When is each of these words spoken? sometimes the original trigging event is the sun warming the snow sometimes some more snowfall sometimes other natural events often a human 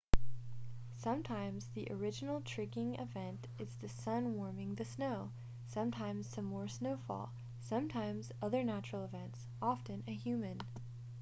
sometimes 0.97 1.67
the 1.75 1.87
original 1.91 2.41
trigging 2.41 2.95
event 2.99 3.45
is 3.59 3.75
the 3.75 3.87
sun 3.87 4.33
warming 4.35 4.73
the 4.73 4.83
snow 4.83 5.29
sometimes 5.67 6.25
some 6.25 6.45
more 6.45 6.67
snowfall 6.67 7.31
sometimes 7.61 8.31
other 8.41 8.63
natural 8.63 9.05
events 9.05 9.45
often 9.61 10.03
a 10.07 10.13
human 10.15 10.59